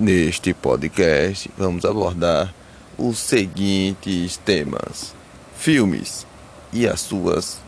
[0.00, 2.54] Neste podcast, vamos abordar
[2.96, 5.12] os seguintes temas:
[5.56, 6.24] filmes
[6.72, 7.58] e as suas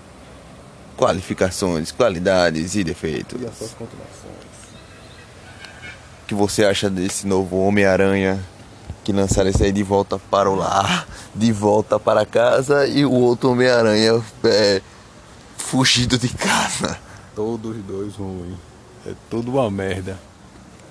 [0.97, 3.43] qualificações, qualidades e defeitos.
[3.43, 4.31] E as suas continuações.
[6.23, 8.41] O que você acha desse novo Homem-Aranha
[9.03, 13.11] que lançaram esse aí de volta para o lar, de volta para casa e o
[13.11, 14.81] outro Homem-Aranha é,
[15.57, 16.97] fugido de casa?
[17.35, 18.57] Todos os dois ruins.
[19.05, 20.17] É tudo uma merda.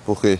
[0.04, 0.38] Por quê?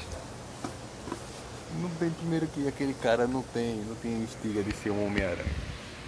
[1.99, 5.45] Tem primeiro que aquele cara não tem, não tem estiga de ser um Homem-Aranha.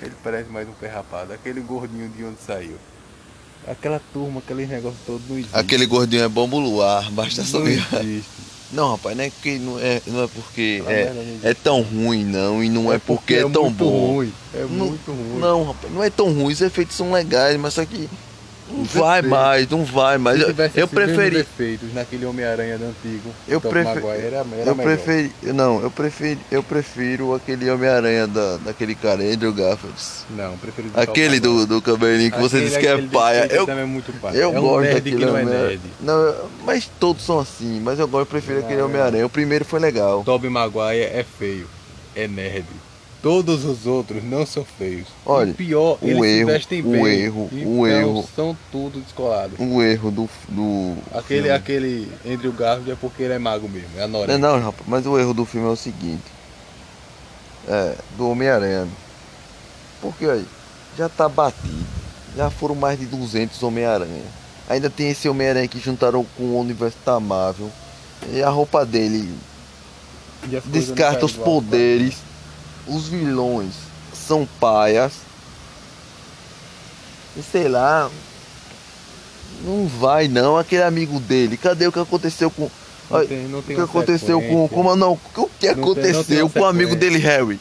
[0.01, 2.77] Ele parece mais um perrapado, aquele gordinho de onde saiu.
[3.67, 5.55] Aquela turma, aquele negócio todo não existe.
[5.57, 7.61] Aquele gordinho é bombo luar, basta só
[8.73, 11.47] não rapaz, não é que não é, não é porque é, merda não existe.
[11.47, 14.15] é tão ruim, não, e não é, porque, é tão muito bom.
[14.15, 14.33] ruim.
[14.55, 15.39] É Não- muito ruim.
[15.39, 18.09] Não, rapaz, não é tão ruim, os efeitos são legais, mas só que
[18.71, 20.39] não vai mais, não vai mais.
[20.39, 24.77] Se Eu, tivesse eu preferi, defeitos naquele Homem-Aranha do antigo, Eu Maguire, era, era eu
[24.77, 29.97] preferi, não, eu prefiro, eu prefiro aquele Homem-Aranha da, daquele cara, Andrew Garfield.
[30.31, 33.47] Não, prefiro Aquele do, do cabelinho que você disse que é paia.
[33.47, 34.37] Eu, também é muito paia.
[34.37, 35.79] eu é um gosto nerd daquele que não é.
[36.01, 38.85] Não, mas todos são assim, mas eu gosto, eu prefiro Não, aquele é.
[38.85, 39.27] Homem-Aranha.
[39.27, 40.23] O primeiro foi legal.
[40.25, 41.69] Tobey Maguire é feio,
[42.15, 42.67] é nerd.
[43.23, 45.07] Todos os outros não são feios.
[45.25, 47.05] Olha, e pior, o eles erro- vestem o bem.
[47.07, 49.57] erro- o erro- são tudo descolados.
[49.61, 50.29] O erro do.
[50.49, 51.51] do Aquele, filme.
[51.57, 55.07] aquele Andrew Garfield é porque ele é mago mesmo, é a Não, não, rapaz, mas
[55.07, 56.25] o erro do filme é o seguinte.
[57.69, 58.89] É, do Homem-Aranha.
[60.01, 60.45] Porque aí,
[60.99, 61.87] já tá batido.
[62.37, 64.25] Já foram mais de 200 Homem-Aranha.
[64.69, 67.71] Ainda tem esse Homem-Aranha que juntaram com o universo da Marvel.
[68.33, 69.33] E a roupa dele
[70.67, 71.45] descarta os igual.
[71.45, 72.17] poderes.
[72.87, 73.73] Os vilões
[74.13, 75.13] são paias.
[77.37, 78.11] E sei lá.
[79.65, 81.57] Não vai não, aquele amigo dele.
[81.57, 82.69] Cadê o que aconteceu com.
[83.11, 84.69] Não tem, não o tem que uma aconteceu com.
[84.69, 85.13] Como não?
[85.13, 87.61] O que tem- não tem aconteceu com o amigo dele, Harry?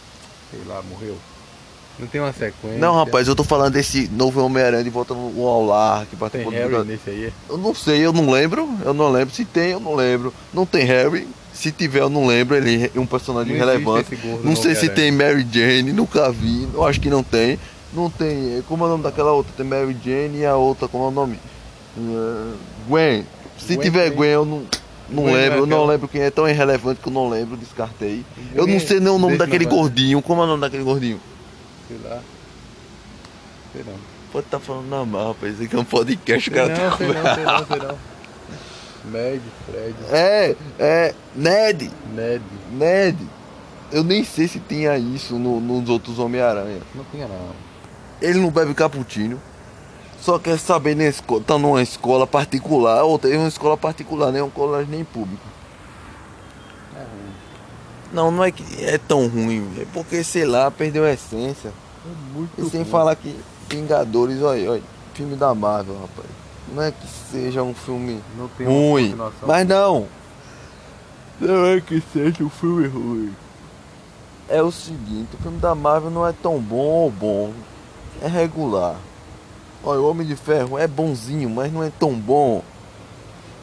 [0.49, 1.17] Sei lá, morreu.
[2.01, 2.79] Não tem uma sequência.
[2.79, 6.19] Não, rapaz, eu tô falando desse novo Homem-Aranha de volta no ao lar que Tem
[6.19, 6.57] participou do.
[6.57, 7.33] Harry nesse aí?
[7.47, 8.67] Eu não sei, eu não lembro.
[8.83, 9.33] Eu não lembro.
[9.33, 10.33] Se tem, eu não lembro.
[10.51, 11.27] Não tem Harry.
[11.53, 12.55] Se tiver, eu não lembro.
[12.55, 14.17] Ele é um personagem Não relevante.
[14.43, 16.67] Não sei se tem Mary Jane, nunca vi.
[16.73, 17.59] Eu acho que não tem.
[17.93, 18.63] Não tem.
[18.67, 19.53] Como é o nome daquela outra?
[19.55, 21.37] Tem Mary Jane e a outra, como é o nome?
[21.97, 22.53] Eh,
[22.87, 23.25] Gwen.
[23.59, 24.17] Se Gwen tiver tem.
[24.17, 24.63] Gwen, eu não.
[25.07, 28.23] Não Gwen lembro, eu não lembro quem é tão irrelevante que eu não lembro, descartei.
[28.55, 30.21] Eu Gwen não sei nem o nome daquele gordinho.
[30.21, 31.19] Como é o nome daquele gordinho?
[31.91, 32.21] Sei lá.
[33.73, 33.95] Sei não.
[34.31, 35.55] Pode estar falando na mal, rapaz.
[35.55, 37.97] Isso aqui é um podcast, o cara tá não, sei não, sei não, sei não.
[39.11, 41.15] Ned, Fred, É, é.
[41.35, 41.91] Ned.
[42.13, 42.43] Ned.
[42.71, 43.17] Ned.
[43.91, 46.79] Eu nem sei se tinha isso no- nos outros Homem-Aranha.
[46.95, 47.49] Não tinha não.
[48.21, 49.41] Ele não bebe cappuccino.
[50.21, 51.41] Só quer saber na escola.
[51.41, 53.03] Tá numa escola particular.
[53.03, 55.41] Ou tem uma escola particular, nem um colégio nem público.
[58.11, 59.67] Não, não é que é tão ruim.
[59.79, 61.69] É porque, sei lá, perdeu a essência.
[61.69, 62.91] É muito E sem ruim.
[62.91, 63.35] falar que
[63.69, 64.83] Vingadores, olha, olha.
[65.13, 66.27] Filme da Marvel, rapaz.
[66.73, 69.05] Não é que seja um filme Não tem uma ruim.
[69.09, 69.47] continuação.
[69.47, 70.07] Mas não.
[71.39, 73.35] Não é que seja um filme ruim.
[74.49, 77.51] É o seguinte, o filme da Marvel não é tão bom ou bom.
[78.21, 78.95] É regular.
[79.83, 82.61] Olha, o Homem de Ferro é bonzinho, mas não é tão bom.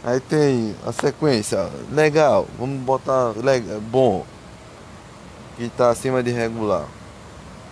[0.02, 4.24] Aí tem a sequência, legal, vamos botar legal, bom.
[5.58, 6.84] Que tá acima de regular.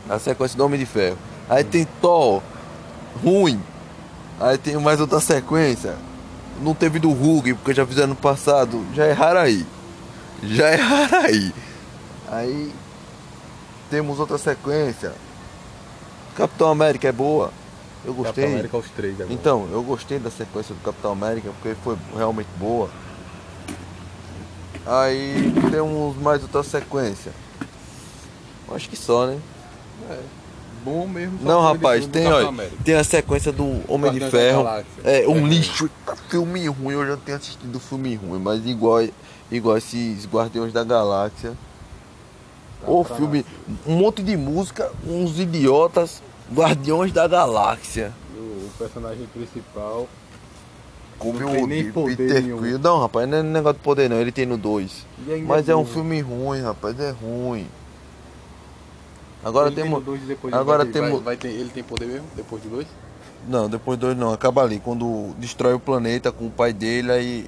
[0.09, 1.17] A sequência do Homem de Ferro.
[1.49, 2.43] Aí tem Thor,
[3.23, 3.63] ruim.
[4.41, 5.97] Aí tem mais outra sequência.
[6.61, 8.85] Não teve do Hulk, porque já fizeram no passado.
[8.93, 9.65] Já erraram aí.
[10.43, 11.55] Já erraram aí.
[12.29, 12.73] Aí
[13.89, 15.13] temos outra sequência.
[16.35, 17.53] Capitão América é boa.
[18.05, 18.45] Eu Capitão gostei.
[18.47, 19.33] América aos três agora.
[19.33, 22.91] Então, eu gostei da sequência do Capitão América porque foi realmente boa.
[24.85, 27.33] Aí temos mais outra sequência.
[28.73, 29.39] Acho que só, né?
[30.11, 30.19] É.
[30.85, 31.39] Bom mesmo.
[31.43, 32.77] Não, rapaz, tem, olha, América.
[32.85, 34.85] tem a sequência do Homem de Guardiões da Ferro.
[35.03, 35.49] É, um É.
[35.49, 35.91] lixo.
[36.29, 39.01] Filme ruim, eu já tenho assistido filme ruim, mas igual,
[39.51, 41.55] igual esses Guardiões da Galáxia.
[42.81, 43.45] Tá O filme,
[43.87, 46.23] um monte de música, uns idiotas,
[46.55, 48.13] Guardiões da Galáxia.
[48.37, 50.07] O, o personagem principal.
[51.19, 52.43] Como Não nem poder Peter.
[52.43, 52.79] Quill.
[52.79, 55.07] Não, rapaz, não é negócio de poder não, ele tem no 2.
[55.27, 57.67] E ainda Mas é um filme ruim, rapaz, é ruim.
[59.47, 60.03] Agora Ele tem temos.
[60.05, 62.27] dois depois agora vai temos- vai- vai ter- ele tem poder mesmo?
[62.35, 62.89] Depois de dois?
[63.47, 64.81] Não, depois dois não, acaba ali.
[64.81, 67.47] Quando destrói o planeta com o pai dele, aí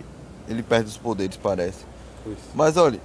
[0.48, 1.84] ele perde os poderes, parece.
[2.22, 2.38] Pois.
[2.54, 3.00] Mas olha,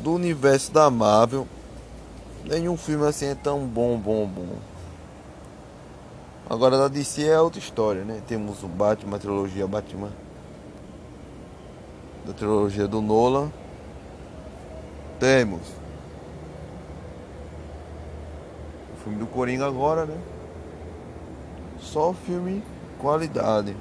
[0.00, 1.46] do universo da Marvel,
[2.46, 4.56] nenhum filme assim é tão bom, bom, bom.
[6.48, 8.22] Agora da DC é outra história, né?
[8.26, 10.08] Temos o Batman, a trilogia Batman.
[12.26, 13.52] Da trilogia do Nolan.
[15.18, 15.80] Temos o
[19.02, 20.16] filme do Coringa agora, né?
[21.80, 22.62] Só filme
[22.98, 23.74] qualidade.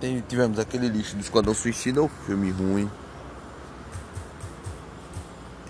[0.00, 2.90] Tem, tivemos aquele lixo do Esquadrão Suicida, o filme ruim.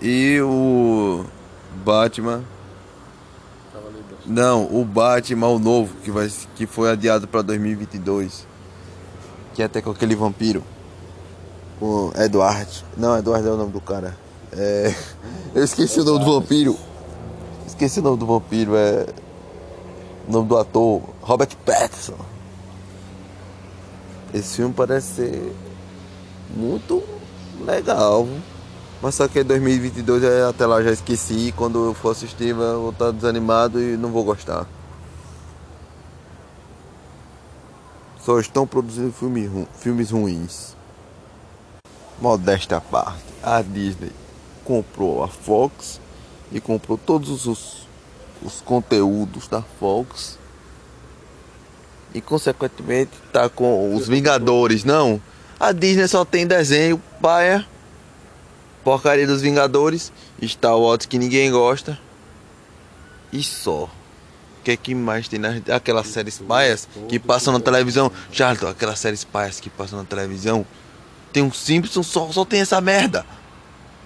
[0.01, 1.25] E o
[1.83, 2.43] Batman.
[4.25, 8.45] Não, o Batman o novo que vai que foi adiado para 2022.
[9.53, 10.63] Que é até com aquele vampiro.
[11.81, 12.85] O Edward.
[12.97, 14.15] Não, Edward é o nome do cara.
[14.51, 14.93] É,
[15.55, 16.77] eu esqueci o nome do vampiro.
[17.77, 19.05] Esqueci o nome do vampiro, é
[20.27, 22.17] o nome do ator, Robert Pattinson.
[24.33, 25.55] Esse filme parece ser
[26.55, 27.03] muito
[27.63, 28.27] legal.
[28.99, 31.53] Mas só que é 2022 até lá já esqueci.
[31.55, 34.65] Quando eu for assistir, vou estar desanimado e não vou gostar.
[38.19, 40.75] Só estão produzindo filme ru filmes ruins.
[42.19, 44.11] Modesta parte, a Disney
[44.65, 46.01] comprou a Fox
[46.51, 47.87] e comprou todos os,
[48.41, 50.37] os conteúdos da Fox.
[52.13, 55.21] E consequentemente tá com os Vingadores, não.
[55.59, 57.65] A Disney só tem desenho paia
[58.87, 61.99] Porcaria dos Vingadores, Star Wars que ninguém gosta.
[63.33, 63.83] E só.
[63.83, 68.09] O que é que mais tem nas aquelas séries paias que passam na televisão?
[68.31, 70.65] Charlton, aquelas séries paias que passam na televisão.
[71.33, 73.25] Tem um Simpsons, só, só tem essa merda.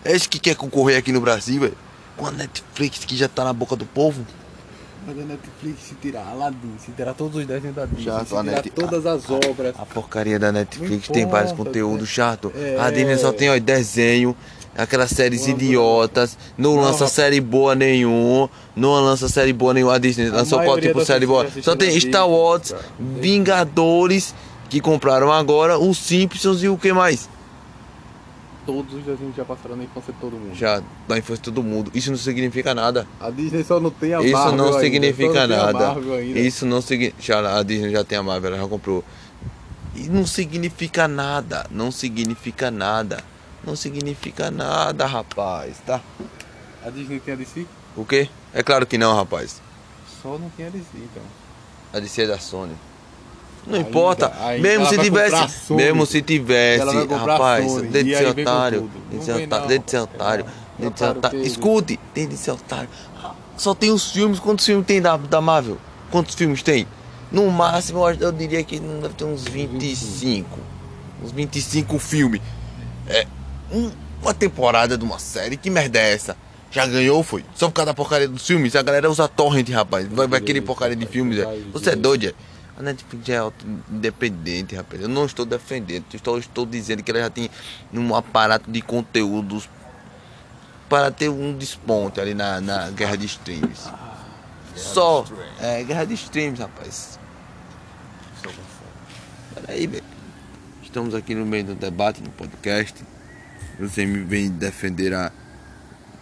[0.03, 1.77] É isso que quer concorrer aqui no Brasil, velho.
[2.21, 4.23] Com a Netflix que já tá na boca do povo.
[5.07, 8.35] Mas a Netflix se tirar Aladdin, se tirar todos os desenhos da Disney, Já, se
[8.35, 9.73] a tirar Net- todas as obras.
[9.79, 12.13] A porcaria da Netflix Não tem vários importa, conteúdos né?
[12.13, 12.53] chato.
[12.55, 12.77] É.
[12.79, 14.37] A Disney só tem ó, desenho,
[14.77, 19.95] aquelas séries Quando- idiotas, não, Não, lança série boa nenhuma, não lança série boa nenhuma.
[19.95, 21.47] A Disney lançou qual maioria tipo série boa?
[21.63, 22.83] Só tem Star Wars, cara.
[22.99, 24.35] Vingadores,
[24.69, 27.27] que compraram agora, os Simpsons e o que mais?
[28.65, 30.55] Todos os desenhos já passaram na infância de todo mundo.
[30.55, 31.91] Já da infância de todo mundo.
[31.95, 33.07] Isso não significa nada.
[33.19, 36.01] A Disney só não tem a Isso Marvel não significa não tem a nada.
[36.39, 37.57] Isso não significa.
[37.57, 39.03] A Disney já tem a Marvel, ela já comprou.
[39.95, 41.65] E não significa nada.
[41.71, 43.23] Não significa nada.
[43.63, 46.01] Não significa nada, rapaz, tá?
[46.83, 47.65] A Disney tem a DC?
[47.95, 48.29] O quê?
[48.53, 49.61] É claro que não, rapaz.
[50.21, 51.23] Só não tem a DC, então.
[51.93, 52.75] A DC é da Sony.
[53.67, 54.33] Não Ainda, importa.
[54.41, 54.61] ainda.
[54.67, 55.73] mesmo se tivesse.
[55.73, 56.85] Mesmo se tivesse.
[57.07, 58.89] Rapaz, deixa de ser otário.
[59.11, 59.79] Deixa de ser otário.
[59.79, 60.45] de ser otário.
[61.33, 62.89] É, Escute, tem de ser otário.
[63.57, 64.39] Só tem os filmes.
[64.39, 65.77] Quantos filmes tem da, da Marvel?
[66.09, 66.87] Quantos filmes tem?
[67.31, 70.59] No máximo, eu eu diria que não deve ter uns 25.
[71.23, 72.41] Uns 25 filmes.
[73.07, 73.25] É.
[73.71, 73.91] um-
[74.21, 75.55] uma temporada de uma série.
[75.57, 76.35] Que merda é essa?
[76.69, 77.43] Já ganhou, foi?
[77.55, 78.75] Só por causa da porcaria dos filmes.
[78.75, 80.07] A galera usa torrent, rapaz.
[80.07, 81.59] Vai, vai querer porcaria de filmes, é.
[81.73, 82.33] Você é doido, é?
[82.77, 85.01] A Netflix já é auto- independente, rapaz.
[85.01, 86.05] Eu não estou defendendo.
[86.13, 87.49] Estou, estou dizendo que ela já tem
[87.93, 89.69] um aparato de conteúdos
[90.89, 93.89] para ter um desponte ali na, na guerra de streams.
[94.75, 95.25] Só.
[95.59, 97.19] É, guerra de streams, rapaz.
[99.55, 100.03] Peraí, velho.
[100.81, 103.03] Estamos aqui no meio do debate, no podcast.
[103.79, 105.31] Você me vem defender a.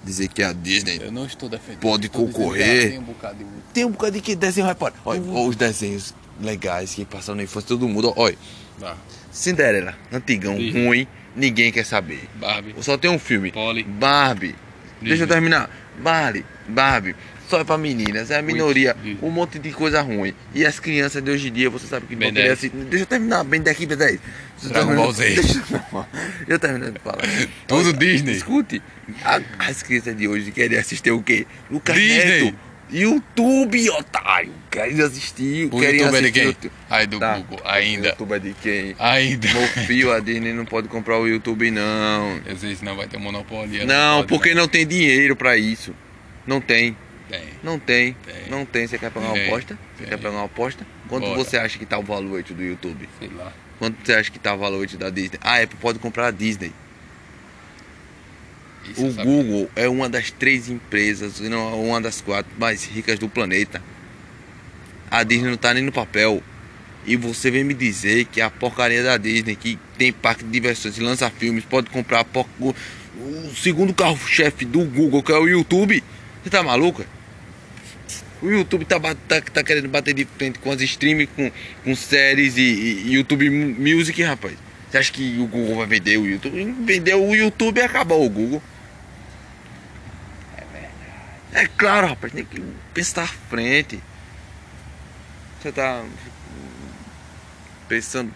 [0.09, 1.81] Dizer que a Disney Eu não estou defendendo.
[1.81, 2.89] Pode concorrer.
[2.89, 3.45] Tem um bocado de...
[3.73, 4.91] tem um bocado de que desenho, rapaz.
[5.06, 8.11] Olha, os desenhos legais que passaram na infância todo mundo.
[8.15, 8.35] Olha,
[8.81, 8.95] Ah,
[9.31, 10.85] Cinderela, antigão, Disney.
[10.88, 12.27] ruim, ninguém quer saber.
[12.35, 12.73] Barbie.
[12.81, 13.51] Só tem um filme.
[13.51, 13.83] Polly.
[13.83, 14.56] Barbie.
[14.99, 15.28] Deixa eu Disney.
[15.28, 15.69] terminar.
[16.01, 16.44] Barbie.
[16.68, 17.16] Barbie.
[17.49, 18.95] Só é pra meninas, é a minoria.
[19.23, 20.35] Um monte de coisa ruim.
[20.53, 22.53] E as crianças de hoje em dia, você sabe que não vão querer 10.
[22.59, 22.77] assistir.
[22.77, 24.11] Deixa eu terminar, bem daqui, Ben 10.
[24.11, 24.21] Deixa
[24.65, 25.29] eu Dragon Ball Z.
[25.35, 25.63] Deixa
[26.47, 27.23] eu- terminar de falar.
[27.68, 28.33] Tudo Disney.
[28.33, 28.81] Escute,
[29.57, 31.47] as crianças de hoje querem assistir o quê?
[31.71, 32.44] Lucas Disney.
[32.45, 32.69] Neto.
[32.91, 34.51] YouTube, otário.
[34.69, 35.68] Querem assistir.
[35.71, 36.69] O querem YouTube é de assistir quem?
[36.69, 37.37] o Aí do Tá.
[37.37, 37.59] Google.
[37.63, 38.07] O Ainda.
[38.09, 38.95] YouTube é de quem?
[38.99, 39.47] Ainda.
[39.53, 42.39] Meu filho, a Disney não pode comprar o YouTube, não.
[42.51, 43.85] Às vezes não vai ter monopólio.
[43.85, 44.56] Não, pode, porque né?
[44.56, 45.94] não tem dinheiro pra isso.
[46.47, 46.97] Não tem,
[47.30, 47.44] Tem.
[47.64, 48.50] não tem, Tem.
[48.50, 48.88] não tem.
[48.88, 49.48] Você quer pegar uma Tem.
[49.48, 49.78] aposta?
[49.98, 50.86] Você quer pegar uma aposta?
[51.07, 51.38] Quanto Bora.
[51.38, 53.07] você acha que tá o valor do YouTube?
[53.19, 53.54] Sei lá.
[53.78, 55.40] Quanto você acha que tá o valor da Disney?
[55.42, 56.71] A Apple pode comprar a Disney.
[58.90, 59.14] Isso O.
[59.24, 63.81] Google é uma das três empresas, não, uma das quatro mais ricas do planeta.
[65.12, 66.42] A Disney não tá nem no papel.
[67.06, 70.98] E você vem me dizer que a porcaria da Disney, que tem parque de diversões
[70.98, 72.74] lança filmes, pode comprar a por- o,
[73.18, 76.04] o segundo carro-chefe do Google, que é o YouTube.
[76.44, 77.04] Você tá maluco?
[78.42, 81.52] O YouTube tá, tá, tá querendo bater de frente com as streams, com,
[81.84, 84.58] com séries e, e YouTube Music, rapaz.
[84.90, 86.76] Você acha que o Google vai vender o YouTube?
[86.86, 88.62] Vendeu o YouTube e acabou o Google.
[91.52, 92.62] É claro, rapaz, tem que
[92.94, 94.02] pensar à frente.
[95.60, 96.06] Você tá
[97.88, 98.34] pensando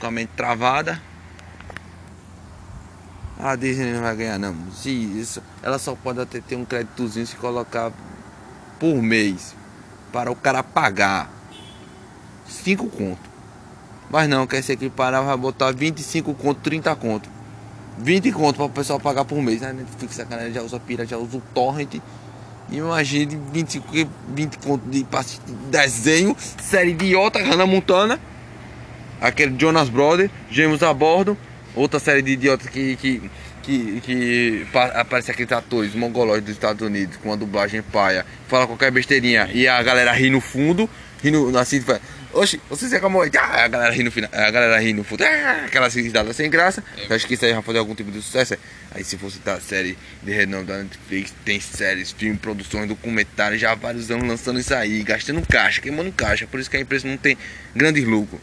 [0.00, 1.00] com a mente travada.
[3.38, 4.70] A Disney não vai ganhar não.
[4.72, 7.92] Se isso, ela só pode até ter um créditozinho se colocar
[8.78, 9.54] por mês
[10.12, 11.30] para o cara pagar
[12.48, 13.36] 5 conto.
[14.08, 17.28] Mas não, quer se equiparar, vai botar 25 conto, 30 conto.
[17.98, 19.62] 20 conto para o pessoal pagar por mês.
[19.62, 22.00] A Netflix sacanagem já usa pira, já usa o torrent.
[22.70, 23.86] Imagine 25,
[24.34, 28.20] 20 conto de, de desenho, série idiota, Hannah Montana.
[29.20, 31.36] Aquele Jonas Brothers, Gêmeos a bordo.
[31.74, 33.30] Outra série de idiotas que, que,
[33.66, 38.92] que, que aparece aqueles atores mongolóides dos Estados Unidos com uma dublagem paia, fala qualquer
[38.92, 40.88] besteirinha e a galera ri no fundo,
[41.20, 41.82] rindo assim,
[42.32, 43.22] Oxi, você se acalmou.
[43.22, 44.28] Ah, a galera ri no final.
[44.30, 45.24] A galera ri no fundo.
[45.24, 46.84] Ah, aquela risada sem graça.
[47.08, 48.56] Eu acho que isso aí vai fazer algum tipo de sucesso.
[48.90, 53.72] Aí se fosse da série de renome da Netflix, tem séries, filmes, produções, documentários, já
[53.72, 56.46] há vários anos lançando isso aí, gastando caixa, queimando caixa.
[56.46, 57.38] Por isso que a empresa não tem
[57.74, 58.40] grandes lucros.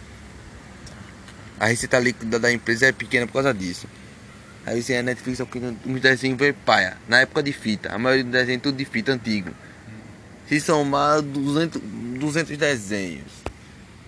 [1.60, 3.88] A receita líquida da empresa é pequena por causa disso.
[4.66, 5.46] Aí você a Netflix é
[5.86, 6.98] uns desenhos veio paia.
[7.08, 7.94] Na época de fita.
[7.94, 9.52] A maioria dos desenhos é tudo de fita antigo.
[10.48, 11.82] Se somar 200,
[12.20, 13.44] 200 desenhos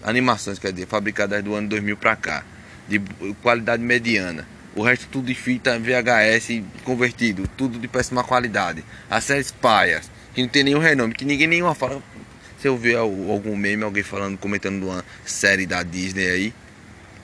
[0.05, 2.43] animações, quer dizer, fabricadas do ano 2000 para cá,
[2.87, 3.01] de
[3.41, 4.47] qualidade mediana.
[4.75, 8.83] O resto tudo de fita VHS convertido, tudo de péssima qualidade.
[9.09, 12.03] As séries paias, que não tem nenhum renome, que ninguém nenhuma fala.
[12.61, 16.53] Se eu ver algum meme, alguém falando, comentando de uma série da Disney aí,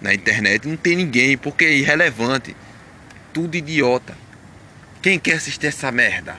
[0.01, 2.55] na internet, não tem ninguém, porque é irrelevante.
[3.33, 4.17] Tudo idiota.
[5.01, 6.35] Quem quer assistir essa merda?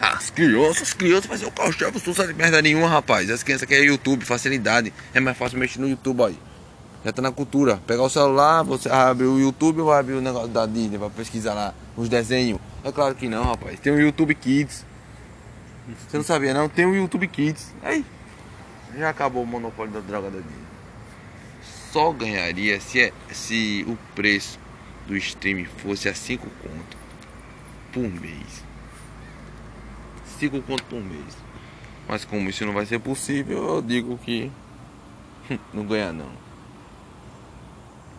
[0.00, 3.30] As crianças, as crianças fazem o carro-chefe, não sabe merda nenhuma, rapaz.
[3.30, 4.92] As crianças querem YouTube, facilidade.
[5.14, 6.38] É mais fácil mexer no YouTube aí.
[7.04, 7.80] Já tá na cultura.
[7.86, 11.54] Pegar o celular, você abre o YouTube ou abre o negócio da Disney pra pesquisar
[11.54, 12.58] lá os desenhos.
[12.82, 13.78] É claro que não, rapaz.
[13.78, 14.84] Tem o YouTube Kids.
[16.08, 16.68] Você não sabia não?
[16.68, 17.74] Tem o YouTube Kids.
[17.82, 18.04] Aí.
[18.98, 20.64] Já acabou o monopólio da droga da Disney.
[21.92, 24.58] Só ganharia se, é, se o preço
[25.06, 26.96] do stream fosse a 5 conto
[27.92, 28.64] por mês.
[30.38, 31.36] 5 conto por mês.
[32.08, 34.50] Mas como isso não vai ser possível, eu digo que
[35.72, 36.30] não ganha não.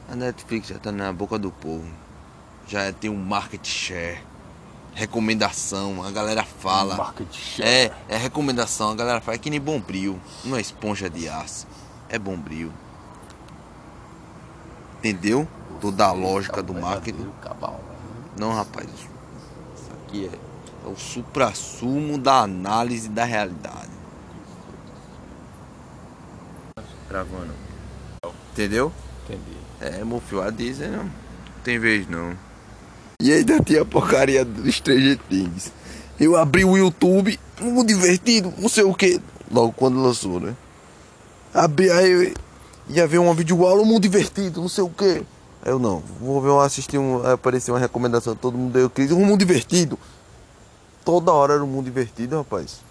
[0.10, 1.88] A Netflix já tá na boca do povo.
[2.68, 4.22] Já tem um market share.
[4.94, 6.96] Recomendação, a galera fala.
[6.96, 7.92] Market share.
[8.10, 9.36] É, é recomendação, a galera fala.
[9.36, 10.20] É que nem bombril.
[10.44, 11.68] Não é esponja de aço.
[12.08, 12.72] É bombril.
[15.00, 15.48] Entendeu?
[15.86, 17.28] Toda a lógica do marketing.
[18.40, 18.88] Não, rapaz.
[19.76, 23.90] Isso aqui é é o supra-sumo da análise da realidade.
[27.10, 27.54] Gravando.
[28.52, 28.92] Entendeu?
[29.24, 29.58] Entendi.
[29.82, 31.10] É, meu filho, a Disney não
[31.64, 32.38] tem vez não.
[33.20, 35.72] E ainda tinha a porcaria do Stranger Things.
[36.20, 39.20] Eu abri o YouTube, muito divertido, não sei o que.
[39.52, 40.56] Logo quando lançou, né?
[41.54, 42.34] Abri aí,
[42.90, 45.24] ia ver uma videoaula, muito divertido, não sei o que.
[45.66, 49.40] Eu não, vou ver, assistir um, apareceu uma recomendação, todo mundo deu crise, um mundo
[49.40, 49.98] divertido.
[51.04, 52.82] Toda hora era um mundo divertido, rapaz.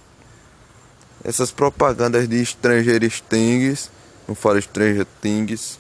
[1.23, 3.93] Essas propagandas de Stranger Things,
[4.27, 5.79] não falo Stranger Things,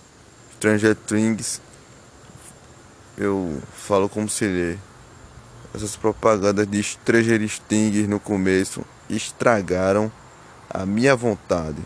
[0.56, 1.60] Stranger Things,
[3.18, 4.76] eu falo como se lê.
[5.74, 10.12] Essas propagandas de Stranger Things no começo estragaram
[10.70, 11.82] a minha vontade.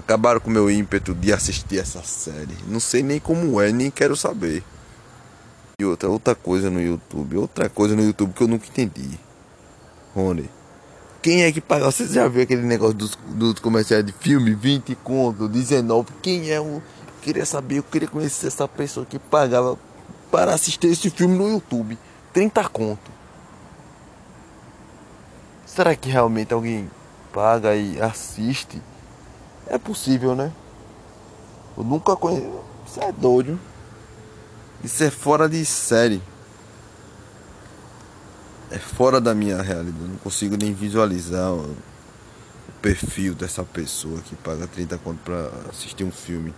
[0.00, 2.56] Acabaram com o meu ímpeto de assistir essa série.
[2.66, 4.64] Não sei nem como é, nem quero saber.
[5.78, 9.18] E outra, outra coisa no YouTube, outra coisa no YouTube que eu nunca entendi.
[10.14, 10.50] Rony,
[11.22, 11.84] quem é que paga?
[11.84, 16.08] Você já viu aquele negócio dos, dos comerciais de filme, 20 conto, 19?
[16.22, 16.82] Quem é o.
[17.20, 19.78] Queria saber, eu queria conhecer essa pessoa que pagava
[20.30, 21.98] para assistir esse filme no YouTube.
[22.32, 23.10] 30 conto.
[25.66, 26.90] Será que realmente alguém
[27.32, 28.82] paga e assiste?
[29.70, 30.52] É possível, né?
[31.78, 32.50] Eu nunca conheci.
[32.86, 33.58] Isso é doido.
[34.82, 36.20] Isso é fora de série.
[38.68, 40.08] É fora da minha realidade.
[40.08, 41.76] Não consigo nem visualizar o,
[42.82, 46.52] perfil dessa pessoa que paga 30 conto pra assistir um filme.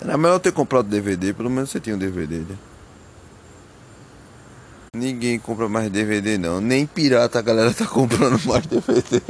[0.00, 2.56] Era melhor ter comprado DVD, pelo menos você tinha um DVD, né?
[4.94, 6.60] Ninguém compra mais DVD não.
[6.60, 9.20] Nem pirata a galera tá comprando mais DVD.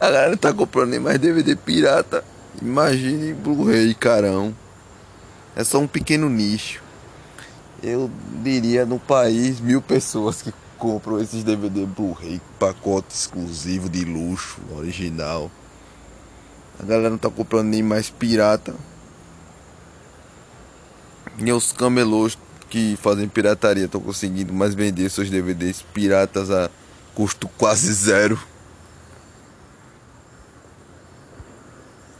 [0.00, 2.24] A galera tá comprando nem mais DVD pirata.
[2.60, 4.54] Imagine Blu-ray, carão.
[5.54, 6.84] É só um pequeno nicho
[7.82, 8.10] eu
[8.42, 15.50] diria no país mil pessoas que compram esses DVD Blu-ray, pacote exclusivo de luxo, original.
[16.78, 18.74] A galera não tá comprando nem mais pirata.
[21.38, 22.36] Nem os camelôs
[22.68, 26.70] que fazem pirataria estão conseguindo mais vender seus DVDs piratas a
[27.14, 28.38] custo quase zero.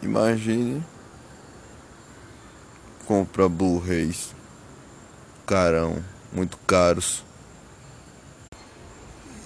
[0.03, 0.83] Imagine
[3.07, 4.35] compra Blu-rays
[5.47, 7.25] carão, muito caros.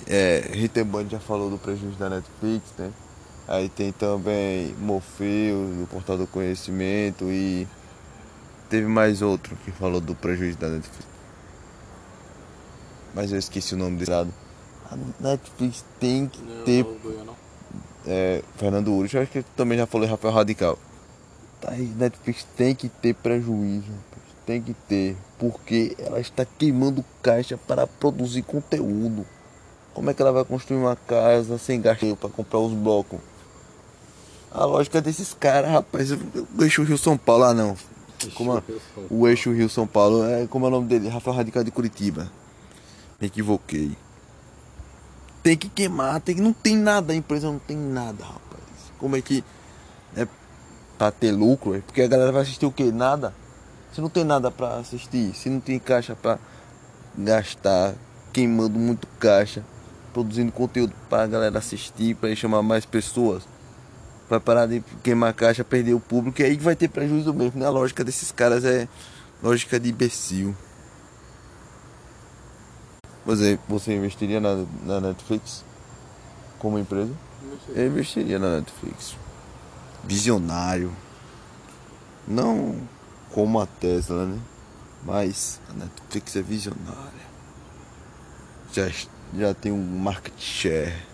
[0.06, 2.90] É, Rittenband já falou do prejuízo da Netflix, né?
[3.46, 7.68] Aí tem também Morpheus, do Portal do Conhecimento e
[8.70, 11.06] teve mais outro que falou do prejuízo da Netflix.
[13.14, 14.32] Mas eu esqueci o nome desse lado.
[14.90, 16.84] A Netflix tem que Não, ter.
[17.26, 17.34] não.
[18.06, 20.78] É, Fernando Urich, eu acho que também já falou Rafael Radical.
[21.60, 23.92] Tá aí, Netflix tem que ter prejuízo,
[24.46, 29.26] tem que ter, porque ela está queimando caixa para produzir conteúdo.
[29.92, 33.20] Como é que ela vai construir uma casa sem gastar para comprar os blocos?
[34.50, 36.18] A lógica desses caras, rapaz, o
[36.60, 37.76] eixo Rio São Paulo, ah não.
[38.34, 38.62] Como é?
[39.10, 41.08] o eixo Rio São Paulo, é como é o nome dele?
[41.08, 42.30] Rafael Radical de Curitiba.
[43.20, 43.96] Me equivoquei.
[45.42, 48.62] Tem que queimar, tem que não tem nada, a empresa não tem nada, rapaz.
[48.98, 49.42] Como é que
[50.14, 50.26] é
[50.98, 51.74] pra ter lucro?
[51.74, 52.90] É porque a galera vai assistir o quê?
[52.92, 53.34] Nada.
[53.92, 56.38] Se não tem nada pra assistir, se não tem caixa pra
[57.16, 57.94] gastar,
[58.32, 59.64] queimando muito caixa,
[60.12, 63.42] produzindo conteúdo pra galera assistir, pra chamar mais pessoas,
[64.30, 67.66] vai parar de queimar caixa, perder o público, e aí vai ter prejuízo mesmo, né?
[67.66, 68.88] A lógica desses caras é
[69.42, 70.54] lógica de imbecil.
[73.26, 75.64] Você, você investiria na, na Netflix
[76.60, 77.12] como empresa?
[77.74, 79.16] Eu investiria na Netflix.
[80.04, 80.94] Visionário.
[82.26, 82.76] Não
[83.32, 84.38] como a Tesla, né?
[85.04, 87.30] Mas a Netflix é visionária.
[88.72, 88.88] Já,
[89.36, 91.09] já tem um market share